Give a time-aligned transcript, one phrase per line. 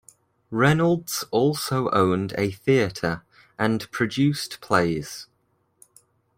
[0.49, 3.21] Reynolds also owned a theater
[3.59, 5.27] and produced plays.